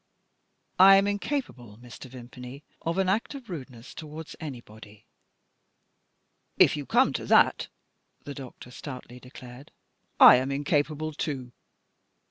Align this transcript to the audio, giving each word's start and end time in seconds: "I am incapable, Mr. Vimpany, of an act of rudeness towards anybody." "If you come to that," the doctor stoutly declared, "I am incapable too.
"I 0.79 0.95
am 0.95 1.05
incapable, 1.05 1.77
Mr. 1.77 2.09
Vimpany, 2.09 2.63
of 2.81 2.97
an 2.97 3.07
act 3.07 3.35
of 3.35 3.51
rudeness 3.51 3.93
towards 3.93 4.35
anybody." 4.39 5.05
"If 6.57 6.75
you 6.75 6.87
come 6.87 7.13
to 7.13 7.25
that," 7.27 7.67
the 8.23 8.33
doctor 8.33 8.71
stoutly 8.71 9.19
declared, 9.19 9.71
"I 10.19 10.37
am 10.37 10.51
incapable 10.51 11.13
too. 11.13 11.51